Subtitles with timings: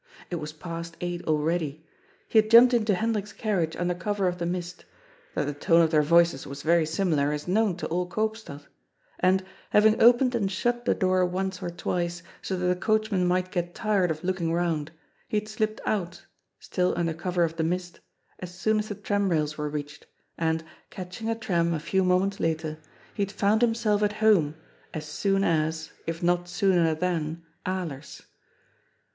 [0.31, 1.85] It was past eight already.
[2.27, 4.83] He had jumped into Hendrik's carriage under cover of the mist—
[5.35, 8.65] that the tone of their voices was very similar is known to all Koopstad—
[9.19, 13.51] and, having opened and shut the door once or twice so that the coachman might
[13.51, 14.89] get tired of looking round,
[15.27, 16.25] he had slipped out—
[16.59, 17.99] still under cover of the mist—
[18.39, 22.79] as soon as the tramrails were reached, and, catching a tram a few moments later,
[23.13, 24.55] he had found himself at home
[24.95, 28.23] as soon as, if not sooner than, Alers.